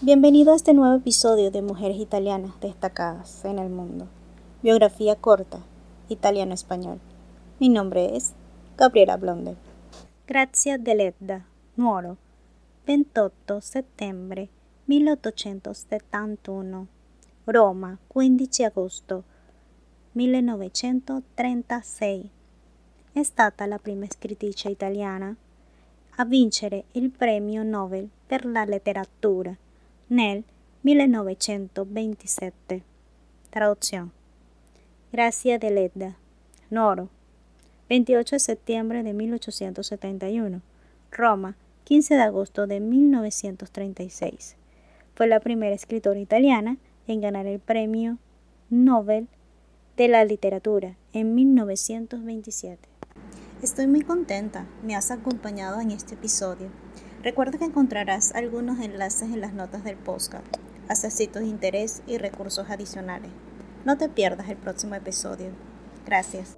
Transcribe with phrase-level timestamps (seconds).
[0.00, 4.06] Bienvenido a este nuevo episodio de Mujeres Italianas Destacadas en el Mundo.
[4.62, 5.64] Biografía corta,
[6.08, 7.00] italiano-español.
[7.58, 8.32] Mi nombre es
[8.76, 9.56] Gabriela Blonde.
[10.24, 12.16] Grazia Deledda, Nuoro,
[12.86, 14.50] 28 settembre
[14.86, 16.86] 1871.
[17.44, 19.24] Roma, 15 agosto
[20.12, 22.30] 1936.
[23.14, 25.34] È stata la prima scrittrice italiana
[26.18, 29.56] a vincere il premio Nobel per la letteratura
[30.08, 30.44] nel
[30.82, 32.82] 1927.
[33.50, 34.12] Traducción.
[35.12, 36.16] Gracia de Ledda.
[36.70, 37.10] Noro.
[37.88, 40.62] 28 de septiembre de 1871.
[41.10, 41.56] Roma.
[41.84, 44.56] 15 de agosto de 1936.
[45.14, 48.18] Fue la primera escritora italiana en ganar el premio
[48.68, 49.28] Nobel
[49.96, 52.86] de la literatura en 1927.
[53.62, 56.68] Estoy muy contenta, me has acompañado en este episodio.
[57.22, 60.46] Recuerda que encontrarás algunos enlaces en las notas del podcast,
[61.10, 63.30] sitios de interés y recursos adicionales.
[63.84, 65.50] No te pierdas el próximo episodio.
[66.06, 66.56] Gracias.